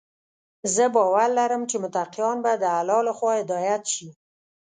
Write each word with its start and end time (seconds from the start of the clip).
زه 0.75 0.83
باور 0.95 1.29
لرم 1.37 1.63
چې 1.69 1.75
متقیان 1.83 2.37
به 2.43 2.51
د 2.61 2.63
الله 2.79 2.99
لخوا 3.07 3.31
هدايت 3.41 3.83
شي. 3.93 4.09